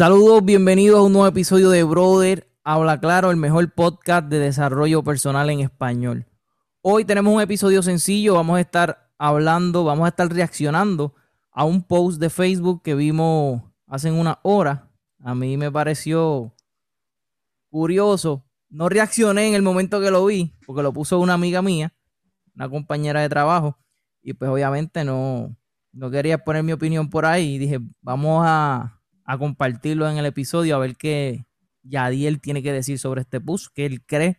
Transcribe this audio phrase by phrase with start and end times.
[0.00, 5.04] Saludos, bienvenidos a un nuevo episodio de Brother Habla Claro, el mejor podcast de desarrollo
[5.04, 6.26] personal en español.
[6.80, 11.14] Hoy tenemos un episodio sencillo, vamos a estar hablando, vamos a estar reaccionando
[11.52, 14.90] a un post de Facebook que vimos hace una hora.
[15.22, 16.54] A mí me pareció
[17.68, 18.46] curioso.
[18.70, 21.92] No reaccioné en el momento que lo vi, porque lo puso una amiga mía,
[22.54, 23.76] una compañera de trabajo,
[24.22, 25.54] y pues obviamente no,
[25.92, 27.56] no quería poner mi opinión por ahí.
[27.56, 28.99] Y dije, vamos a,
[29.30, 31.46] a compartirlo en el episodio, a ver qué
[31.84, 34.38] Yadiel tiene que decir sobre este post, qué él cree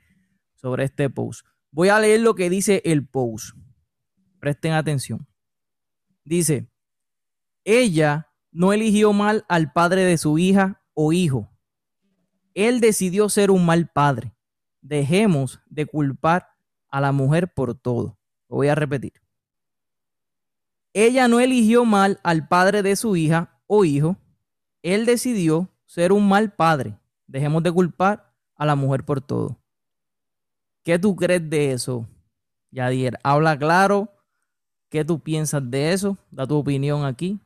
[0.55, 1.45] sobre este post.
[1.71, 3.55] Voy a leer lo que dice el post.
[4.41, 5.25] Presten atención.
[6.25, 6.69] Dice,
[7.63, 11.49] ella no eligió mal al padre de su hija o hijo.
[12.53, 14.35] Él decidió ser un mal padre.
[14.81, 16.49] Dejemos de culpar
[16.89, 18.19] a la mujer por todo.
[18.49, 19.13] Lo voy a repetir.
[20.91, 24.17] Ella no eligió mal al padre de su hija o hijo
[24.83, 26.97] él decidió ser un mal padre.
[27.27, 29.57] Dejemos de culpar a la mujer por todo.
[30.83, 32.07] ¿Qué tú crees de eso,
[32.71, 33.19] Yadier?
[33.23, 34.09] Habla claro.
[34.89, 36.17] ¿Qué tú piensas de eso?
[36.31, 37.39] Da tu opinión aquí.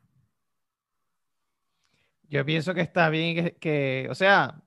[2.28, 4.62] Yo pienso que está bien que, o sea,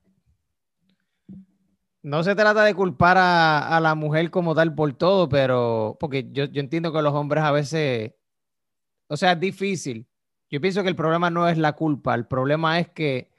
[2.03, 6.45] no se trata de culpar a, la mujer como tal por todo, pero porque yo,
[6.45, 8.13] yo entiendo que los hombres a veces,
[9.09, 10.08] o sea, es difícil
[10.51, 13.31] yo pienso que el problema no es la culpa, el problema es que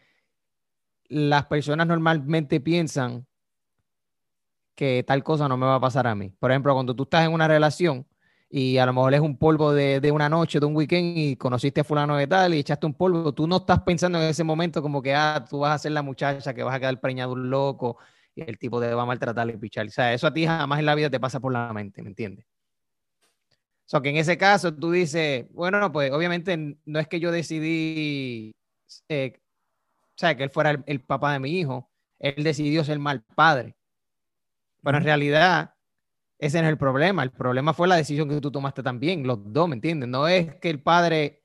[1.07, 3.25] las personas normalmente piensan
[4.75, 6.29] que tal cosa no me va a pasar a mí.
[6.39, 8.07] Por ejemplo, cuando tú estás en una relación
[8.49, 11.81] y a lo mejor es un polvo de, una noche, de un weekend y conociste
[11.81, 14.81] a fulano de tal y echaste un polvo, tú no estás pensando en ese momento
[14.81, 17.49] como que, ah, tú vas a ser la muchacha que vas a quedar preñado un
[17.49, 17.97] loco
[18.33, 19.87] y el tipo te va a maltratar y pichar.
[19.87, 22.09] O sea, eso a ti jamás en la vida te pasa por la mente, ¿me
[22.09, 22.45] entiendes?
[23.89, 28.55] Sea, que en ese caso tú dices, bueno, pues obviamente no es que yo decidí,
[29.09, 31.89] eh, o sea, que él fuera el, papá de mi hijo,
[32.19, 33.75] él decidió ser mal padre.
[34.83, 35.73] Pero en realidad,
[36.37, 37.23] ese no es el problema.
[37.23, 40.07] El problema fue la decisión que tú tomaste también, los dos, ¿me entiendes?
[40.07, 41.41] No es que el padre.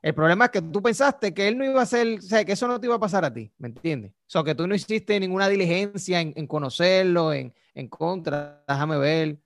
[0.00, 2.52] El problema es que tú pensaste que él no iba a ser, o sea, que
[2.52, 4.12] eso no te iba a pasar a ti, ¿me entiendes?
[4.12, 9.40] O sea, que tú no hiciste ninguna diligencia en, conocerlo, en, en contra, déjame ver,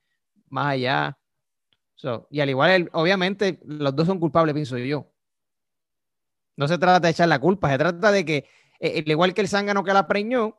[0.50, 1.18] más allá
[2.30, 5.06] y al igual, obviamente, los dos son culpables, pienso yo.
[6.56, 8.44] No se trata de echar la culpa, se trata de que,
[8.80, 10.58] eh, al igual que el zángano que la preñó,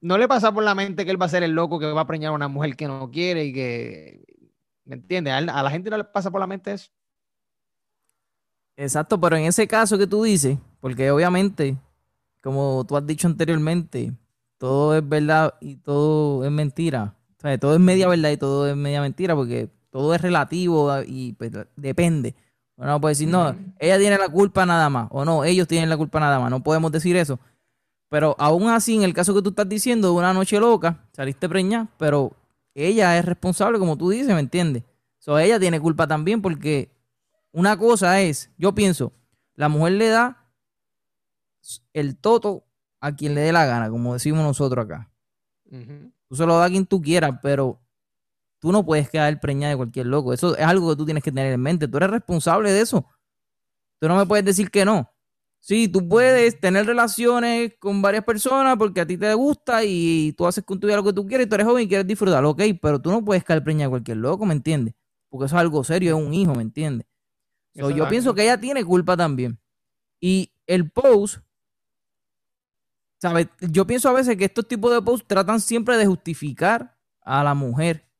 [0.00, 2.02] no le pasa por la mente que él va a ser el loco que va
[2.02, 4.24] a preñar a una mujer que no quiere y que,
[4.84, 5.32] ¿me entiendes?
[5.32, 6.90] A, la gente no le pasa por la mente eso.
[8.76, 11.76] Exacto, pero en ese caso que tú dices, porque obviamente,
[12.40, 14.12] como tú has dicho anteriormente,
[14.58, 17.14] todo es verdad y todo es mentira.
[17.60, 21.52] Todo es media verdad y todo es media mentira, porque todo es relativo y pues,
[21.76, 22.34] depende.
[22.76, 25.96] Uno puede decir, no, ella tiene la culpa nada más, o no, ellos tienen la
[25.96, 27.38] culpa nada más, no podemos decir eso.
[28.08, 31.48] Pero aún así, en el caso que tú estás diciendo de una noche loca, saliste
[31.48, 32.32] preñada, pero
[32.74, 34.82] ella es responsable, como tú dices, ¿me entiendes?
[35.18, 36.90] So, ella tiene culpa también porque
[37.52, 39.12] una cosa es, yo pienso,
[39.54, 40.50] la mujer le da
[41.92, 42.64] el toto
[42.98, 45.10] a quien le dé la gana, como decimos nosotros acá.
[46.28, 47.81] Tú se lo das a quien tú quieras, pero
[48.62, 50.32] Tú no puedes quedar preñada de cualquier loco.
[50.32, 51.88] Eso es algo que tú tienes que tener en mente.
[51.88, 53.04] Tú eres responsable de eso.
[53.98, 55.10] Tú no me puedes decir que no.
[55.58, 60.46] Sí, tú puedes tener relaciones con varias personas porque a ti te gusta y tú
[60.46, 62.44] haces con tu vida lo que tú quieres y tú eres joven y quieres disfrutar,
[62.44, 64.94] ok, pero tú no puedes caer preñada de cualquier loco, ¿me entiendes?
[65.28, 67.08] Porque eso es algo serio, es un hijo, ¿me entiendes?
[67.74, 69.58] yo pienso que ella tiene culpa también.
[70.20, 71.38] Y el post,
[73.20, 73.48] ¿sabes?
[73.60, 77.54] Yo pienso a veces que estos tipos de posts tratan siempre de justificar a la
[77.54, 78.11] mujer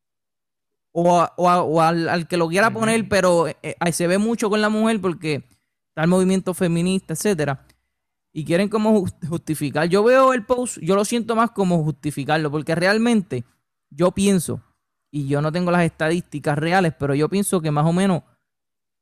[0.92, 5.00] o, al, que lo quiera poner, pero eh, eh, se ve mucho con la mujer
[5.00, 5.44] porque
[5.88, 7.66] está el movimiento feminista, etcétera,
[8.32, 9.88] y quieren como justificar.
[9.88, 13.44] Yo veo el post, yo lo siento más como justificarlo, porque realmente
[13.90, 14.62] yo pienso,
[15.10, 18.22] y yo no tengo las estadísticas reales, pero yo pienso que más o menos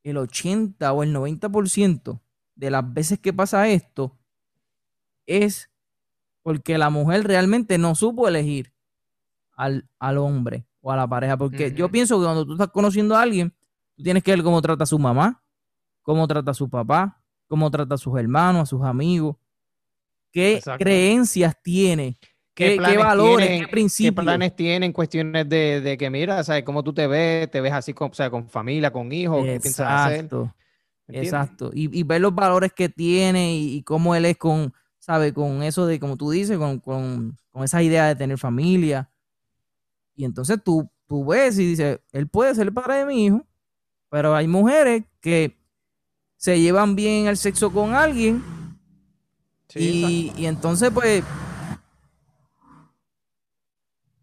[0.03, 2.19] el 80 o el 90%
[2.55, 4.17] de las veces que pasa esto
[5.25, 5.69] es
[6.41, 8.73] porque la mujer realmente no supo elegir
[9.53, 11.37] al, al hombre o a la pareja.
[11.37, 13.53] Porque yo pienso que cuando tú estás conociendo a alguien,
[13.95, 15.41] tú tienes que ver cómo trata a su mamá,
[16.01, 19.35] cómo trata a su papá, cómo trata a sus hermanos, a sus amigos,
[20.31, 22.17] qué creencias tiene.
[22.53, 24.13] ¿Qué, valores, qué principios?
[24.13, 24.91] ¿Qué planes tienen?
[24.91, 26.63] Cuestiones de, que, mira, ¿sabes?
[26.63, 27.49] ¿Cómo tú te ves?
[27.49, 29.43] ¿Te ves así con, con familia, con hijos?
[29.43, 30.29] ¿Qué piensas hacer?
[31.07, 31.71] Exacto.
[31.73, 35.33] Y, ver los valores que tiene y, cómo él es con, ¿sabes?
[35.33, 39.09] Con eso de, como tú dices, con, con, con esa idea de tener familia.
[40.15, 43.45] Y entonces tú, tú ves y dices, él puede ser el padre de mi hijo,
[44.09, 45.57] pero hay mujeres que
[46.37, 48.43] se llevan bien el sexo con alguien
[49.75, 51.23] y, y entonces, pues,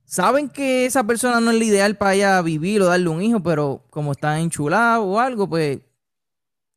[0.04, 3.42] saben que esa persona no es la ideal para ella vivir o darle un hijo,
[3.42, 5.80] pero como está enchulado o algo, pues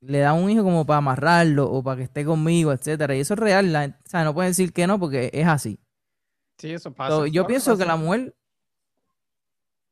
[0.01, 3.15] le da un hijo como para amarrarlo o para que esté conmigo, etcétera.
[3.15, 5.79] Y eso es real, o sea, no pueden decir que no porque es así.
[6.57, 7.27] Sí, eso pasa.
[7.27, 8.35] yo pienso que la mujer,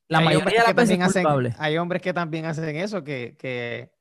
[0.10, 1.26] la mayoría de las veces hacen,
[1.58, 3.92] Hay hombres que también hacen eso, que, que,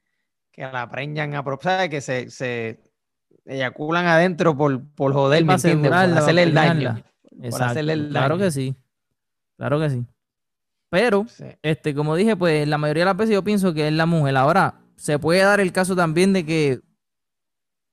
[0.51, 2.81] que la preñan a propósito, que se, se
[3.45, 5.91] eyaculan adentro por, por joder, ¿me entiendes?
[5.91, 7.03] Por hacerle el daño.
[8.11, 8.75] Claro que sí.
[9.57, 10.07] Claro que sí.
[10.91, 11.27] Pero,
[11.63, 14.37] este, como dije, pues la mayoría de las veces yo pienso que es la mujer.
[14.37, 16.81] Ahora, se puede dar el caso también de que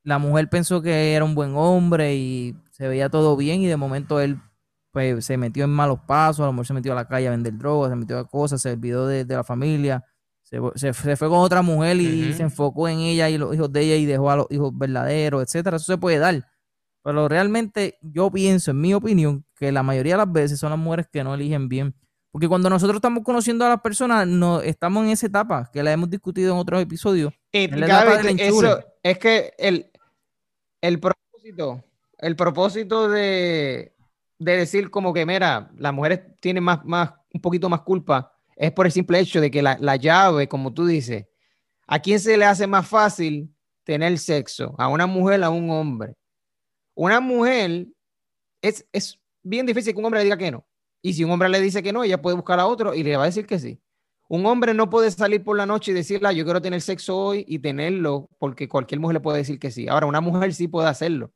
[0.03, 3.75] la mujer pensó que era un buen hombre y se veía todo bien y de
[3.75, 4.39] momento él
[4.95, 7.31] pues se metió en malos pasos, a lo mejor se metió a la calle a
[7.31, 10.05] vender drogas, se metió a cosas, se olvidó de, la familia,
[10.41, 13.95] se, fue con otra mujer y se enfocó en ella y los hijos de ella
[13.97, 15.75] y dejó a los hijos verdaderos, etcétera.
[15.75, 16.47] Eso se puede dar.
[17.03, 20.79] Pero realmente yo pienso, en mi opinión, que la mayoría de las veces son las
[20.79, 21.93] mujeres que no eligen bien.
[22.31, 25.91] Porque cuando nosotros estamos conociendo a las personas, no, estamos en esa etapa que la
[25.91, 27.33] hemos discutido en otros episodios.
[27.51, 27.69] Y,
[29.03, 29.91] es que el,
[30.79, 31.83] el propósito,
[32.17, 33.94] el propósito de,
[34.37, 38.71] de decir como que, mira, las mujeres tienen más, más, un poquito más culpa, es
[38.71, 41.25] por el simple hecho de que la, la llave, como tú dices,
[41.87, 43.53] ¿a quién se le hace más fácil
[43.83, 44.75] tener sexo?
[44.77, 46.15] ¿A una mujer a un hombre?
[46.93, 47.87] Una mujer
[48.61, 50.65] es, es bien difícil que un hombre le diga que no.
[51.01, 53.15] Y si un hombre le dice que no, ella puede buscar a otro y le
[53.15, 53.79] va a decir que sí.
[54.27, 57.15] Un hombre no puede salir por la noche y decirle, ah, yo quiero tener sexo
[57.15, 59.87] hoy y tenerlo, porque cualquier mujer le puede decir que sí.
[59.87, 61.31] Ahora, una mujer sí puede hacerlo.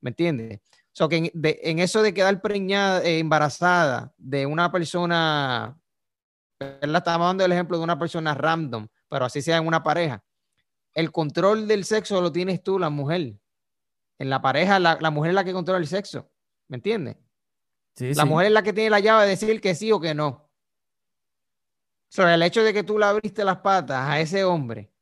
[0.00, 0.60] ¿Me entiendes?
[0.92, 5.78] So que en, eso de quedar preñada, eh, embarazada de una persona,
[6.58, 10.22] la estamos dando el ejemplo de una persona random, pero así sea en una pareja.
[10.92, 13.34] El control del sexo lo tienes tú, la mujer.
[14.18, 16.30] En la pareja, la, mujer es la que controla el sexo.
[16.68, 17.16] ¿Me entiendes?
[17.98, 20.50] la mujer es la que tiene la llave de decir que sí o que no.
[22.08, 24.92] Sobre el hecho de que tú le abriste las patas a ese hombre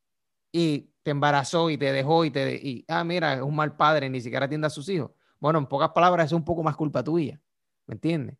[0.53, 2.55] y te embarazó y te dejó y te...
[2.55, 5.11] Y, ah, mira, es un mal padre, ni siquiera atiende a sus hijos.
[5.41, 7.41] Bueno, en pocas palabras, es un poco más culpa tuya.
[7.87, 8.37] ¿Me entiendes?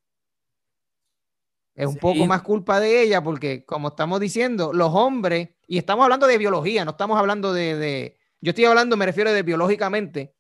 [1.75, 6.05] Es un poco más culpa de ella porque, como estamos diciendo, los hombres, y estamos
[6.05, 10.35] hablando de biología, no estamos hablando de, de yo estoy hablando, me refiero de biológicamente,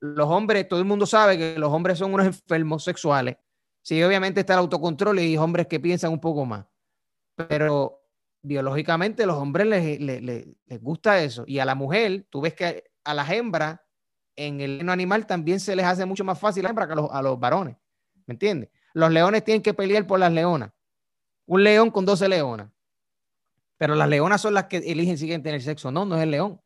[0.00, 3.36] los hombres, todo el mundo sabe que los hombres son unos enfermos sexuales.
[3.82, 6.66] Sí, obviamente está el autocontrol y hombres que piensan un poco más.
[7.36, 8.02] Pero
[8.42, 11.44] biológicamente los hombres les, les, gusta eso.
[11.46, 13.80] Y a la mujer, tú ves que a las hembras
[14.36, 16.96] en el reino animal también se les hace mucho más fácil a, hembra que a
[16.96, 17.76] los, a los varones.
[18.26, 18.70] ¿Me entiendes?
[18.94, 20.70] Los leones tienen que pelear por las leonas.
[21.46, 22.70] Un león con 12 leonas.
[23.76, 25.90] Pero las leonas son las que eligen si quieren tener sexo.
[25.90, 26.60] No, no es el león.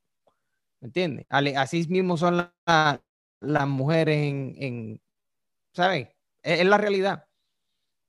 [0.80, 1.26] ¿Me entiendes?
[1.30, 3.00] Así mismo son las,
[3.40, 5.00] las mujeres en, en
[5.72, 6.08] ¿sabes?
[6.42, 7.26] Es, la realidad.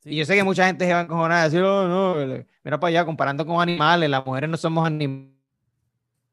[0.04, 2.80] Y yo sé que mucha gente se va a encojonar a decir, oh, no, mira
[2.80, 5.34] para allá, comparando con animales, las mujeres no somos animales.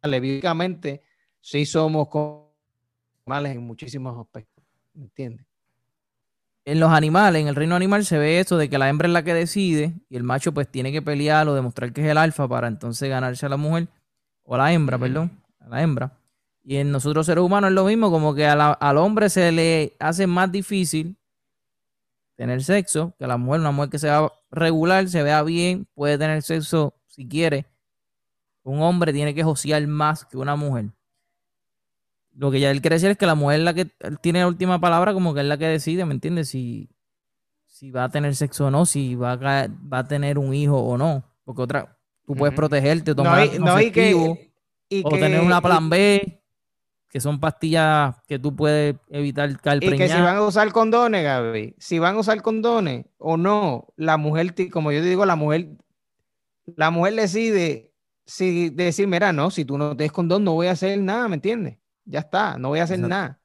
[0.03, 1.03] Bíblicamente,
[1.41, 2.09] sí somos
[3.27, 4.65] animales en muchísimos aspectos.
[4.95, 5.47] ¿Me entiendes?
[6.67, 9.13] En los animales, en el reino animal, se ve esto de que la hembra es
[9.13, 12.17] la que decide y el macho pues tiene que pelear o demostrar que es el
[12.17, 13.89] alfa para entonces ganarse a la mujer,
[14.45, 16.13] o a la hembra, perdón, a la hembra.
[16.63, 20.27] Y en nosotros seres humanos es lo mismo, como que al hombre se le hace
[20.27, 21.17] más difícil
[22.37, 23.61] tener sexo que a la mujer.
[23.61, 27.67] Una mujer que sea regular, se vea bien, puede tener sexo si quiere.
[28.63, 30.87] Un hombre tiene que josear más que una mujer.
[32.37, 33.87] Lo que ya él quiere decir es que la mujer es la que
[34.21, 36.49] tiene la última palabra, como que es la que decide, ¿me entiendes?
[36.49, 36.91] Si,
[37.67, 40.77] si va a tener sexo o no, si va a, va a tener un hijo
[40.77, 41.25] o no.
[41.45, 46.41] Porque otra, tú puedes protegerte, tomar no, y, o tener una plan B
[47.09, 51.23] que son pastillas que tú puedes evitar caer Y que si van a usar condones,
[51.23, 55.69] Gaby, si van a usar condones o no, la mujer, como yo digo, la mujer,
[56.67, 57.93] la mujer decide
[58.27, 61.29] si decir, mira, no, si tú no te des condón, no voy a hacer nada,
[61.29, 61.79] ¿me entiendes?
[62.05, 63.41] Ya está, no voy a hacer nada.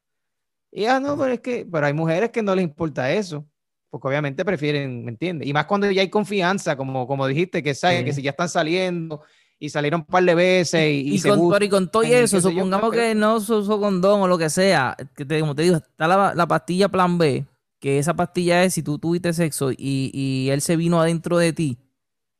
[0.71, 3.47] Y ya no, pero es que, pero hay mujeres que no les importa eso,
[3.89, 5.47] porque obviamente prefieren, ¿me entiendes?
[5.47, 8.49] Y más cuando ya hay confianza, como, como dijiste, que saben que si ya están
[8.49, 9.21] saliendo
[9.57, 13.15] y salieron un par de veces y, y, con, y con todo eso, supongamos que
[13.15, 16.47] no se usó condón o lo que sea, que te, como te digo, está la,
[16.47, 17.45] pastilla plan B,
[17.79, 21.51] que esa pastilla es si tú tuviste sexo y, y, él se vino adentro de
[21.51, 21.79] ti,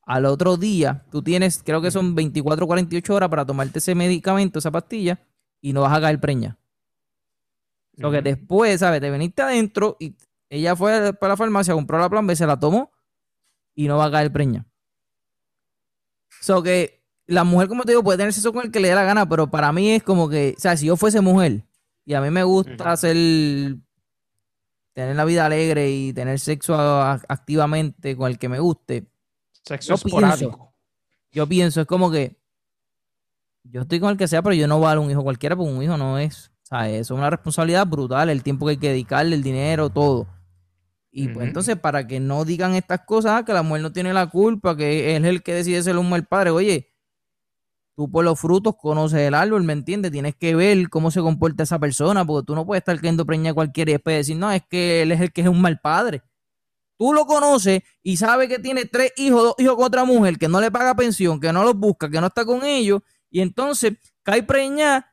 [0.05, 3.95] al otro día tú tienes, creo que son 24 o 48 horas para tomarte ese
[3.95, 5.19] medicamento, esa pastilla,
[5.61, 6.57] y no vas a caer preña.
[7.93, 9.01] Lo que después, ¿sabes?
[9.01, 10.15] Te veniste adentro y
[10.49, 12.91] ella fue para la farmacia, compró la plan B, se la tomó
[13.75, 14.65] y no va a caer preña.
[16.41, 18.95] So que la mujer, como te digo, puede tener sexo con el que le dé
[18.95, 21.65] la gana, pero para mí es como que, o sea, si yo fuese mujer
[22.05, 23.15] y a mí me gusta hacer
[24.93, 29.07] tener la vida alegre y tener sexo activamente con el que me guste.
[29.63, 30.73] Sexo esporádico.
[31.31, 32.38] yo pienso, es como que
[33.63, 35.55] yo estoy con el que sea, pero yo no voy a dar un hijo cualquiera
[35.55, 37.01] porque un hijo no es, ¿sabes?
[37.01, 40.27] Eso es una responsabilidad brutal, el tiempo que hay que dedicarle, el dinero, todo.
[41.11, 44.27] Y pues entonces, para que no digan estas cosas, que la mujer no tiene la
[44.27, 46.93] culpa, que él es el que decide ser un mal padre, oye,
[47.95, 50.11] tú por los frutos conoces el árbol, ¿me entiendes?
[50.11, 53.51] Tienes que ver cómo se comporta esa persona, porque tú no puedes estar queriendo preñar
[53.51, 55.79] a cualquiera y después decir, no, es que él es el que es un mal
[55.79, 56.21] padre.
[56.97, 60.47] Tú lo conoces y sabes que tiene tres hijos, dos hijos con otra mujer, que
[60.47, 63.93] no le paga pensión, que no los busca, que no está con ellos, y entonces
[64.23, 65.09] cae preñada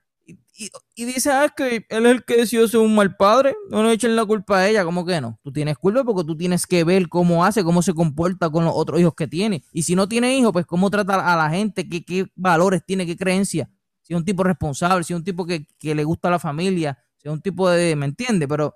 [0.94, 3.82] y, dice, ah, es que él es el que decidió ser un mal padre, no
[3.82, 5.38] le echen la culpa a ella, ¿cómo que no?
[5.42, 8.72] Tú tienes culpa porque tú tienes que ver cómo hace, cómo se comporta con los
[8.74, 9.62] otros hijos que tiene.
[9.72, 13.16] Y si no tiene hijos, pues cómo trata a la gente, qué, valores tiene, qué
[13.16, 13.68] creencias.
[14.00, 16.98] Si es un tipo responsable, si es un tipo que, le gusta a la familia,
[17.18, 18.48] si es un tipo de, ¿me entiendes?
[18.48, 18.74] Pero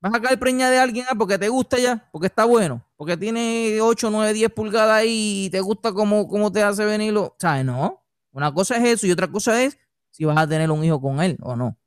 [0.00, 3.16] vas a caer preñada de alguien ah, porque te gusta ya, porque está bueno, porque
[3.16, 7.34] tiene 8, 9, 10 pulgadas ahí y te gusta cómo, cómo te hace venirlo.
[7.40, 7.64] ¿Sabes?
[7.64, 8.03] No.
[8.34, 9.78] Una cosa es eso y otra cosa es
[10.10, 11.78] si vas a tener un hijo con él o no.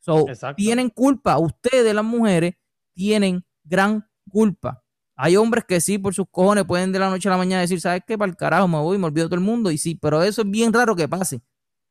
[0.00, 2.54] So, tienen culpa, ustedes las mujeres
[2.92, 4.82] tienen gran culpa.
[5.16, 7.80] Hay hombres que sí, por sus cojones, pueden de la noche a la mañana decir,
[7.80, 8.18] ¿sabes qué?
[8.18, 9.70] Para el carajo me voy, me olvido todo el mundo.
[9.70, 11.40] Y sí, pero eso es bien raro que pase.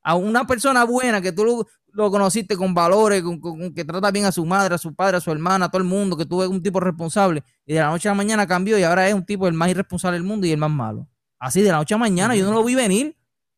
[0.04, 4.34] A una persona buena que tú lo, conociste con valores, con, que trata bien a
[4.34, 6.50] su madre, a su padre, a su hermana, a todo el mundo, que tú ves
[6.50, 9.26] un tipo responsable, y de la noche a la mañana cambió y ahora es un
[9.26, 11.08] tipo el más irresponsable del mundo y el más malo.
[11.40, 13.16] Así de la noche a mañana, yo no lo vi venir.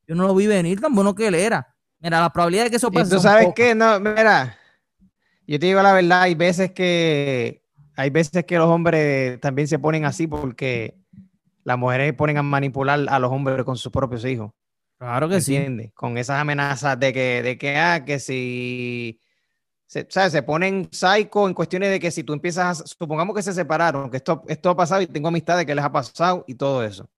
[0.07, 1.75] Yo no lo vi venir tan bueno que él era.
[1.99, 3.15] Mira, la probabilidad de que eso pase.
[3.15, 3.73] ¿Tú sabes qué?
[3.73, 4.57] No, mira,
[5.47, 7.63] yo te digo la verdad, hay veces que
[7.95, 10.97] hay veces que los hombres también se ponen así porque
[11.63, 14.51] las mujeres ponen a manipular a los hombres con sus propios hijos.
[14.97, 15.91] Claro que sí.
[15.93, 19.19] Con esas amenazas de que, de que, ah, que si,
[19.87, 20.31] se, ¿sabes?
[20.31, 24.09] se ponen psycho en cuestiones de que si tú empiezas, a, supongamos que se separaron,
[24.09, 27.09] que esto, esto ha pasado y tengo amistades que les ha pasado y todo eso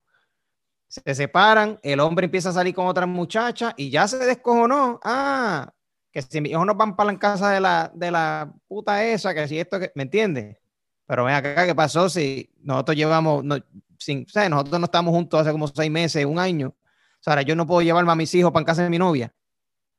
[1.04, 5.00] se separan, el hombre empieza a salir con otra muchacha y ya se descojonó.
[5.04, 5.72] Ah,
[6.12, 9.34] que si mis hijos no van para la casa de la, de la puta esa,
[9.34, 10.58] que si esto, que, ¿me entiendes?
[11.06, 13.58] Pero ven acá, ¿qué pasó si nosotros llevamos, no,
[13.98, 16.70] sin, o nosotros no estamos juntos hace como seis meses, un año?
[16.70, 19.34] O sea, yo no puedo llevarme a mis hijos para casa de mi novia.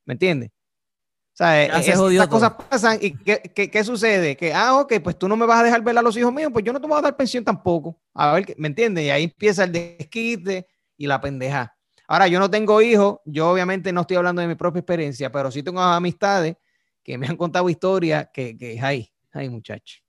[0.05, 0.51] ¿Me entiendes?
[0.51, 4.37] O sea, estas cosas pasan y ¿qué, ¿qué, qué, sucede?
[4.37, 6.51] Que, ah, ok, pues tú no me vas a dejar ver a los hijos míos,
[6.53, 7.97] pues yo no te voy a dar pensión tampoco.
[8.13, 9.05] A ver, ¿me entiendes?
[9.05, 10.67] Y ahí empieza el desquite
[10.99, 11.75] y la pendeja.
[12.07, 15.51] Ahora, yo no tengo hijos, yo obviamente no estoy hablando de mi propia experiencia, pero
[15.51, 16.57] sí tengo amistades
[17.03, 20.03] que me han contado historias que, que hay, hay muchachos.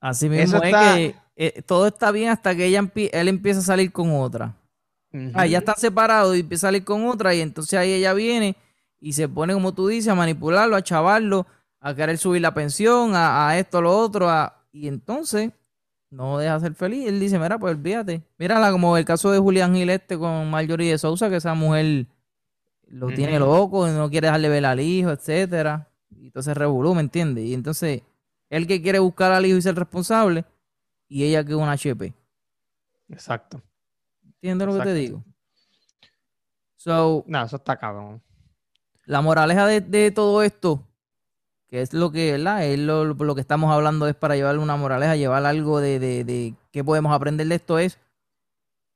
[0.00, 3.92] Así mismo es que eh, todo está bien hasta que ella él empieza a salir
[3.92, 4.56] con otra.
[5.34, 8.54] Ah, ya está separado y empieza a salir con otra y entonces ahí ella viene
[9.00, 11.46] y se pone, como tú dices, a manipularlo, a chavarlo,
[11.80, 15.52] a querer subir la pensión, a, a esto, a lo otro, a, y entonces
[16.16, 17.06] no deja ser feliz.
[17.06, 18.22] Él dice, mira, pues olvídate.
[18.38, 22.06] Mírala como el caso de Julián Gil este con Marjorie de Sousa, que esa mujer
[22.88, 25.90] lo tiene loco y no quiere dejarle ver al hijo, etcétera.
[26.10, 27.44] Y entonces revolú, ¿me entiendes?
[27.44, 28.02] Y entonces,
[28.48, 30.46] él que quiere buscar al hijo y ser responsable,
[31.06, 32.14] y ella que es una HP.
[33.10, 33.60] Exacto.
[34.24, 35.22] ¿Entiendes lo que te digo?
[36.76, 38.22] So, no, eso está cabrón.
[39.04, 40.82] La moraleja de, de todo esto
[41.82, 42.34] es lo que.
[42.34, 46.54] Es lo, que estamos hablando es para llevar una moraleja, llevar algo de, de, de
[46.72, 47.98] qué podemos aprender de esto es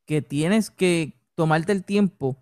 [0.06, 2.36] que tienes que tomarte el tiempo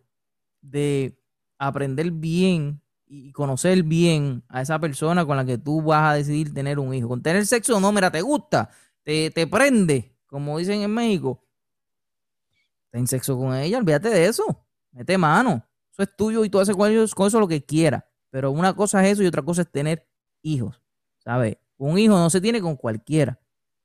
[0.62, 1.18] de
[1.59, 6.52] aprender bien y conocer bien a esa persona con la que tú vas a decidir
[6.52, 7.09] tener un hijo.
[7.09, 8.71] Con tener sexo, no, mira, te gusta,
[9.02, 11.45] te, te prende, como dicen en México.
[12.90, 14.64] Ten sexo con ella, olvídate de eso.
[14.92, 15.62] Mete mano.
[15.92, 18.04] Eso es tuyo y tú haces con eso lo que quieras.
[18.30, 20.07] Pero una cosa es eso y otra cosa es tener
[20.42, 20.83] hijos,
[21.18, 21.59] ¿sabes?
[21.76, 23.38] Un hijo no se tiene con cualquiera.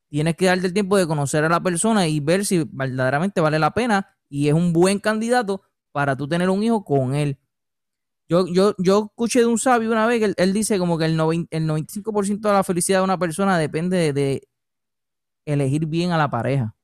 [0.09, 3.59] Tienes que darte el tiempo de conocer a la persona y ver si verdaderamente vale
[3.59, 7.39] la pena y es un buen candidato para tú tener un hijo con él.
[8.27, 11.17] Yo, yo, yo escuché de un sabio una vez que él, dice como que el,
[11.17, 14.47] 95% de la felicidad de una persona depende de,
[15.45, 16.75] elegir bien a la pareja.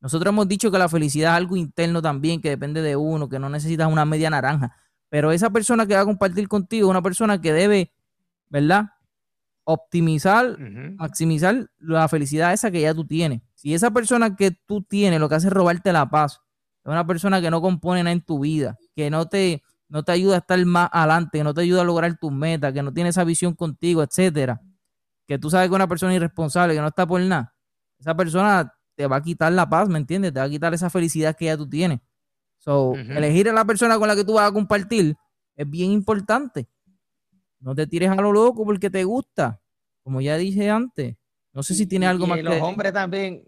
[0.00, 3.40] Nosotros hemos dicho que la felicidad es algo interno también, que depende de uno, que
[3.40, 4.76] no necesitas una media naranja.
[5.08, 7.92] Pero esa persona que va a compartir contigo es una persona que debe
[8.48, 8.92] ¿verdad?
[9.70, 10.58] Optimizar,
[10.96, 13.42] maximizar la felicidad esa que ya tú tienes.
[13.54, 16.40] Si esa persona que tú tienes lo que hace es robarte la paz,
[16.84, 20.12] es una persona que no compone nada en tu vida, que no te, no te
[20.12, 22.94] ayuda a estar más adelante, que no te ayuda a lograr tus metas, que no
[22.94, 24.62] tiene esa visión contigo, etcétera,
[25.26, 27.54] que tú sabes que es una persona irresponsable, que no está por nada,
[27.98, 30.32] esa persona te va a quitar la paz, ¿me entiendes?
[30.32, 32.00] Te va a quitar esa felicidad que ya tú tienes.
[32.56, 35.16] So, elegir a la persona con la que tú vas a compartir
[35.56, 36.68] es bien importante.
[37.60, 39.60] No te tires a lo loco porque te gusta,
[40.02, 41.16] como ya dije antes.
[41.52, 43.44] No sé si tiene algo más que los hombres también.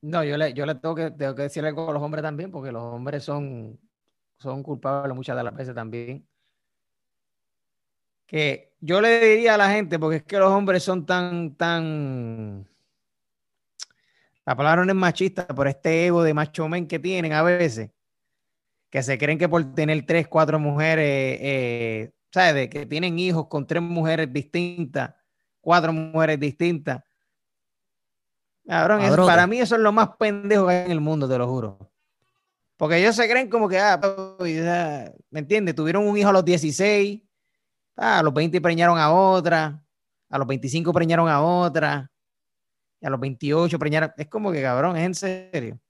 [0.00, 2.50] No, yo le, yo le tengo que, tengo que decir algo a los hombres también,
[2.50, 3.78] porque los hombres son,
[4.38, 6.26] son culpables muchas de las veces también.
[8.26, 12.68] Que yo le diría a la gente, porque es que los hombres son tan, tan.
[14.44, 17.90] La palabra no es machista, por este ego de macho men que tienen a veces,
[18.90, 22.68] que se creen que por tener tres, cuatro mujeres, eh, ¿sabes?
[22.68, 25.14] que tienen hijos con tres mujeres distintas,
[25.60, 27.02] cuatro mujeres distintas,
[28.68, 31.48] Cabrón, para mí eso es lo más pendejo que hay en el mundo, te lo
[31.48, 31.78] juro.
[32.76, 33.98] Porque ellos se creen como que, ah,
[35.30, 35.74] ¿me entiendes?
[35.74, 37.22] Tuvieron un hijo a los 16,
[37.96, 39.82] ah, a los 20 preñaron a otra,
[40.28, 42.10] a los 25 preñaron a otra,
[43.00, 44.12] y a los 28 preñaron.
[44.18, 45.80] Es como que, cabrón, es en serio.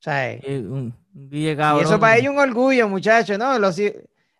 [0.00, 3.56] O sea, y eso para ellos es un orgullo, muchachos, ¿no?
[3.60, 3.80] Los,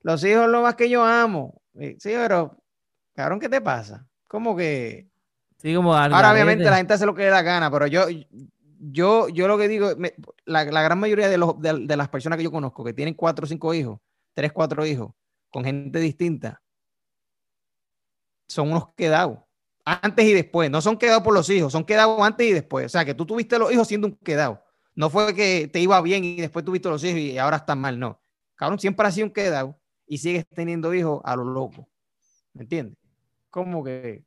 [0.03, 1.63] los hijos lo más que yo amo.
[1.75, 2.57] Sí, pero,
[3.15, 4.07] cabrón, ¿qué te pasa?
[4.29, 5.13] Como que
[5.65, 8.07] Ahora, obviamente, la gente hace lo que le da gana, pero yo,
[8.81, 9.91] yo, yo lo que digo,
[10.45, 13.49] la, gran mayoría de, los, de, las personas que yo conozco que tienen cuatro o
[13.49, 14.01] cinco hijos,
[14.35, 15.13] tres, cuatro hijos,
[15.51, 16.61] con gente distinta,
[18.49, 19.39] son unos quedados.
[19.85, 20.71] Antes y después.
[20.71, 22.87] No son quedados por los hijos, son quedados antes y después.
[22.87, 24.63] O sea, que tú tuviste los hijos siendo un quedado.
[24.95, 27.99] No fue que te iba bien y después tuviste los hijos y ahora estás mal.
[27.99, 28.21] No.
[28.55, 31.89] Cabrón, siempre ha sido un quedado y sigues teniendo hijos a lo loco.
[32.55, 32.97] ¿Me entiendes?
[33.51, 34.25] Como que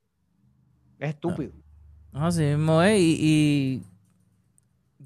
[1.00, 1.52] es estúpido.
[2.14, 3.00] Así mismo es.
[3.00, 3.84] Y,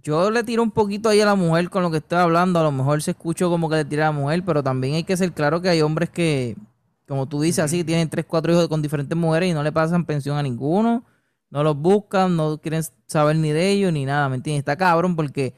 [0.02, 2.60] yo le tiro un poquito ahí a la mujer con lo que estoy hablando.
[2.60, 5.04] A lo mejor se escuchó como que le tira a la mujer, pero también hay
[5.04, 6.56] que ser claro que hay hombres que,
[7.08, 10.06] como tú dices, así, tienen tres, cuatro hijos con diferentes mujeres y no le pasan
[10.06, 11.04] pensión a ninguno.
[11.50, 14.60] No los buscan, no quieren saber ni de ellos ni nada, ¿me entiendes?
[14.60, 15.56] Está cabrón porque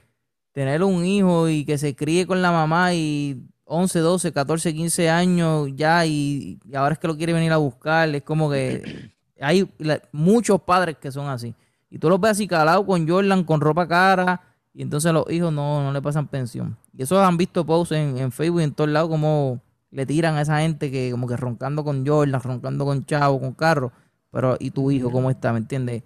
[0.53, 5.10] tener un hijo y que se críe con la mamá y 11, 12, 14, 15
[5.10, 9.12] años ya y, y ahora es que lo quiere venir a buscar, es como que
[9.40, 9.70] hay
[10.12, 11.55] muchos padres que son así.
[11.90, 14.42] Y tú los ves así calados con Jordan, con ropa cara,
[14.74, 16.77] y entonces los hijos no, le pasan pensión.
[16.98, 20.42] Y eso han visto posts en, Facebook y en todos lados como le tiran a
[20.42, 23.92] esa gente que como que roncando con Jordan, roncando con Chavo, con carro.
[24.31, 25.51] Pero, ¿y tu hijo cómo está?
[25.51, 26.03] ¿Me entiendes?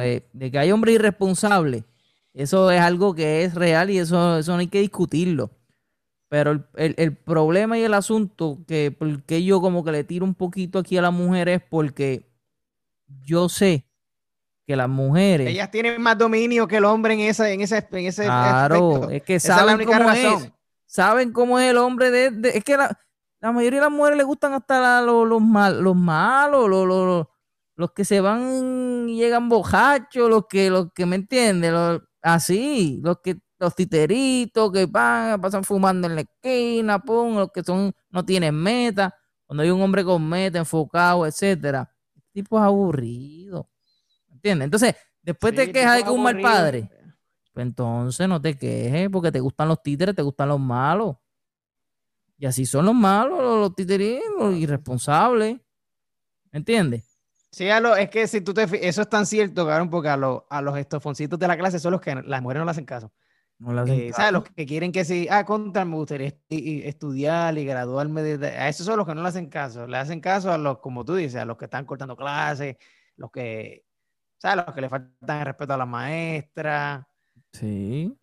[0.00, 1.84] Eh, de que hay hombres irresponsables,
[2.32, 5.50] eso es algo que es real y eso, eso no hay que discutirlo.
[6.28, 10.34] Pero el, el, problema y el asunto que porque yo como que le tiro un
[10.34, 12.28] poquito aquí a la mujer es porque
[13.24, 13.86] yo sé
[14.66, 15.48] que las mujeres.
[15.48, 19.22] Ellas tienen más dominio que el hombre en, esa, en ese, en ese Claro, es
[19.22, 20.52] que saben cómo es.
[20.86, 22.50] Saben cómo es el hombre de.
[22.50, 22.98] es que la,
[23.40, 25.40] mayoría de las mujeres les gustan hasta los, los,
[25.80, 27.26] los malos, los,
[27.76, 33.18] los, que se van y llegan bojachos, los que, los que me entienden, así, los
[33.20, 38.24] que los titeritos que van, pasan fumando en la esquina, pum, los que son, no
[38.24, 39.14] tienen meta,
[39.46, 41.90] cuando hay un hombre con meta, enfocado, etcétera
[42.36, 43.70] tipo es aburrido.
[44.30, 44.66] ¿Entiendes?
[44.66, 46.88] Entonces, después te quejas de que es un mal padre.
[47.52, 51.16] Pues entonces no te quejes porque te gustan los títeres, te gustan los malos.
[52.36, 55.58] Y así son los malos, los, títeres, los irresponsables.
[56.52, 57.04] ¿Entiendes?
[57.50, 60.60] Sí, es que si tú te eso es tan cierto, cabrón, porque a, los, a
[60.60, 63.10] los estofoncitos de la clase son los que las mujeres no le hacen caso.
[63.58, 64.32] No hacen eh, ¿sabes?
[64.32, 68.22] Los que quieren que sí, ah, contra, me gustaría estudiar y graduarme.
[68.22, 69.86] De, a esos son los que no le hacen caso.
[69.86, 72.76] Le hacen caso a los, como tú dices, a los que están cortando clases,
[73.16, 73.84] los que,
[74.38, 74.64] ¿sabes?
[74.64, 77.08] Los que le faltan respeto a la maestra.
[77.52, 78.14] Sí.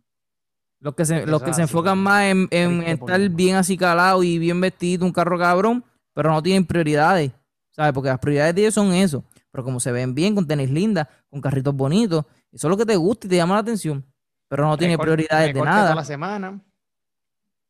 [0.80, 4.60] Los que se, los que se enfocan más en, estar bien así calado y bien
[4.62, 7.32] vestido, un carro cabrón, pero no tienen prioridades,
[7.72, 7.94] ¿sabes?
[7.94, 9.24] Porque las prioridades de ellos son eso.
[9.50, 12.86] Pero como se ven bien, con tenis lindas, con carritos bonitos, eso es lo que
[12.86, 14.06] te gusta y te llama la atención
[14.54, 15.96] pero no tiene prioridades de nada.
[15.96, 16.62] la semana.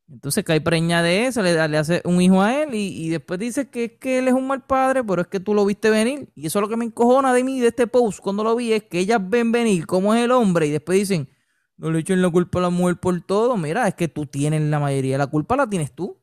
[0.09, 3.69] Entonces cae preña de eso, le, le hace un hijo a él y, después dice
[3.69, 6.29] que, que él es un mal padre, pero es que tú lo viste venir.
[6.35, 8.73] Y eso es lo que me encojona de mí, de este post, cuando lo vi,
[8.73, 11.29] es que ellas ven venir cómo es el hombre y después dicen,
[11.77, 13.55] no le echen la culpa a la mujer por todo.
[13.55, 16.21] Mira, es que tú tienes la mayoría de la culpa, la tienes tú.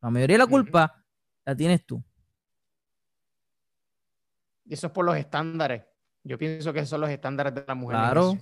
[0.00, 1.04] La mayoría de la culpa
[1.44, 2.02] la tienes tú.
[4.64, 5.82] Y eso es por los estándares.
[6.24, 7.98] Yo pienso que esos son los estándares de la mujer.
[7.98, 8.38] Claro.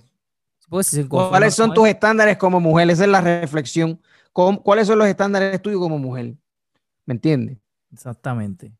[0.69, 2.89] ¿Cuáles son tus estándares como mujer?
[2.89, 4.01] Esa es la reflexión.
[4.33, 6.35] ¿Cuáles son los estándares tuyos como mujer?
[7.05, 7.57] ¿Me entiendes?
[7.91, 8.73] Exactamente.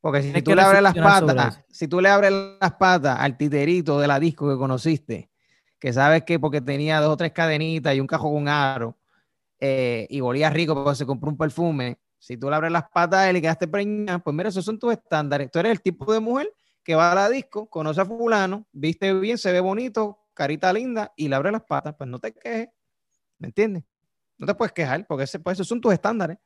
[0.00, 4.00] Porque si, tú le abres las patas, si tú le abres las patas al titerito
[4.00, 5.30] de la disco que conociste,
[5.78, 8.96] que sabes que porque tenía dos o tres cadenitas y un cajo con aro,
[9.58, 13.20] eh, y volía rico porque se compró un perfume, si tú le abres las patas
[13.20, 15.50] a él y quedaste preñada, pues mira, esos son tus estándares.
[15.50, 19.12] Tú eres el tipo de mujer que va a la disco, conoce a fulano, viste
[19.14, 22.70] bien, se ve bonito, carita linda y le abre las patas, pues no te quejes,
[23.38, 23.84] ¿me entiendes?
[24.38, 26.38] No te puedes quejar porque ese, pues, esos son tus estándares.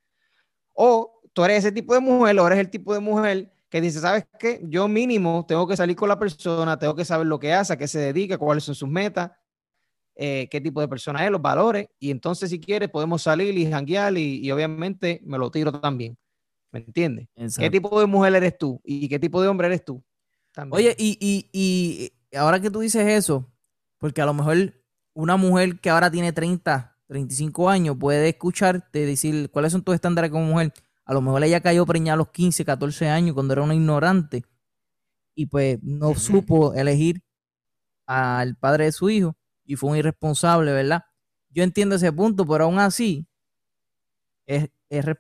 [0.72, 4.00] O tú eres ese tipo de mujer o eres el tipo de mujer que dice,
[4.00, 4.60] ¿sabes qué?
[4.64, 7.76] Yo mínimo tengo que salir con la persona, tengo que saber lo que hace, a
[7.76, 9.30] qué se dedica, cuáles son sus metas,
[10.16, 13.70] eh, qué tipo de persona es, los valores, y entonces si quieres podemos salir y
[13.70, 16.18] janguear y, obviamente me lo tiro también.
[16.72, 17.28] ¿Me entiendes?
[17.56, 18.80] ¿Qué tipo de mujer eres tú?
[18.82, 20.02] ¿Y qué tipo de hombre eres tú?
[20.70, 23.53] Oye, y, y, y ahora que tú dices eso,
[24.04, 24.74] porque a lo mejor
[25.14, 30.30] una mujer que ahora tiene 30, 35 años puede escucharte decir cuáles son tus estándares
[30.30, 30.74] como mujer.
[31.06, 34.44] A lo mejor ella cayó preñada a los 15, 14 años cuando era una ignorante
[35.34, 37.22] y pues no supo elegir
[38.04, 41.06] al padre de su hijo y fue un irresponsable, ¿verdad?
[41.48, 43.26] Yo entiendo ese punto, pero aún así
[44.44, 44.68] es,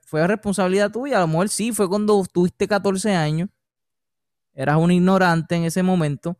[0.02, 1.16] fue responsabilidad tuya.
[1.16, 3.48] A lo mejor sí, fue cuando tuviste 14 años,
[4.52, 6.36] eras un ignorante en ese momento,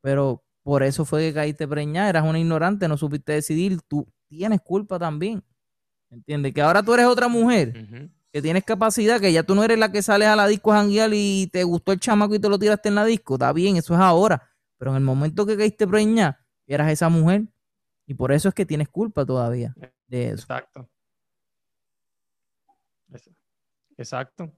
[0.00, 4.60] pero por eso fue que caíste preñada, eras una ignorante, no supiste decidir, tú tienes
[4.60, 5.42] culpa también.
[6.10, 6.52] ¿Entiendes?
[6.52, 7.72] Que ahora tú eres otra mujer,
[8.30, 10.84] que tienes capacidad, que ya tú no eres la que sales a la disco a
[10.86, 13.36] y te gustó el chamaco y te lo tiraste en la disco.
[13.36, 14.46] Está bien, eso es ahora.
[14.76, 17.44] Pero en el momento que caíste preñada, eras esa mujer.
[18.06, 19.74] Y por eso es que tienes culpa todavía
[20.06, 20.42] de eso.
[20.42, 20.86] Exacto.
[23.96, 24.52] Exacto.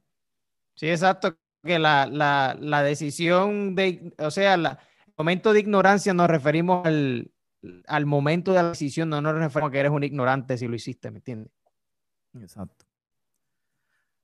[0.75, 1.39] Sí, exacto.
[1.63, 4.81] Que la, la, la decisión de, o sea, la,
[5.21, 9.79] momento de ignorancia nos referimos al, momento de la decisión, no nos referimos a que
[9.79, 11.53] eres un ignorante si lo hiciste, ¿me entiendes?
[12.41, 12.87] Exacto.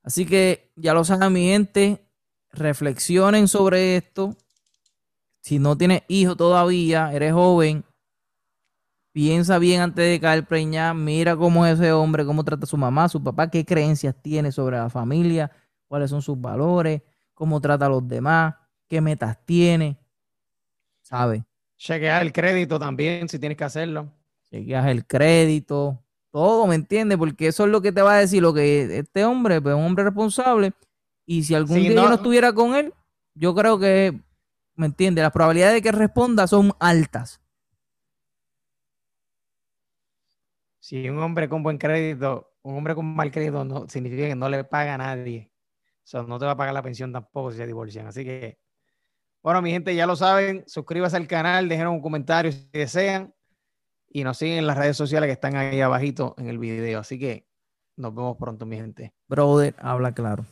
[0.03, 2.09] Así que ya lo saben, mi gente,
[2.51, 4.39] reflexionen sobre esto.
[5.43, 7.85] Si no tienes hijo todavía, eres joven,
[9.13, 12.79] piensa bien antes de caer preñada, mira cómo es ese hombre, cómo trata a su
[12.79, 15.51] mamá, su papá, qué creencias tiene sobre la familia,
[15.89, 17.03] cuáles son sus valores,
[17.35, 18.55] cómo trata a los demás,
[18.89, 19.99] qué metas tiene.
[21.07, 21.43] ¿Sabes?
[21.77, 24.13] Chequeas el crédito también, si tienes que hacerlo.
[24.51, 27.17] Chequeas el crédito, todo, ¿me entiendes?
[27.17, 29.85] Porque eso es lo que te va a decir lo que este hombre, pues un
[29.85, 30.73] hombre responsable,
[31.25, 32.93] y si algún día yo no estuviera con él,
[33.35, 34.21] yo creo que,
[34.75, 35.23] ¿me entiendes?
[35.23, 37.41] Las probabilidades de que responda son altas.
[40.81, 44.49] Si un hombre con buen crédito, un hombre con mal crédito no significa que no
[44.49, 45.51] le paga a nadie.
[46.05, 48.07] O sea, no te va a pagar la pensión tampoco si se divorcian.
[48.07, 48.59] Así que
[49.47, 53.33] bueno, mi gente, ya lo saben, suscríbase al canal, dejen un comentario si desean
[54.09, 56.99] y nos siguen en las redes sociales que están ahí abajito en el video.
[56.99, 57.47] Así que
[57.95, 59.15] nos vemos pronto, mi gente.
[59.29, 60.45] Brother, habla claro.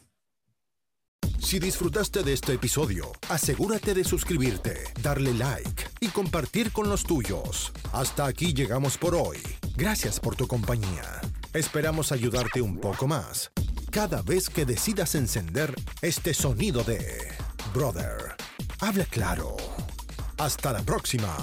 [1.40, 7.72] Si disfrutaste de este episodio, asegúrate de suscribirte, darle like y compartir con los tuyos.
[7.92, 9.38] Hasta aquí llegamos por hoy.
[9.76, 11.20] Gracias por tu compañía.
[11.52, 13.50] Esperamos ayudarte un poco más
[13.90, 17.00] cada vez que decidas encender este sonido de
[17.72, 18.43] Brother.
[18.87, 19.57] Habla claro.
[20.37, 21.35] Hasta la próxima.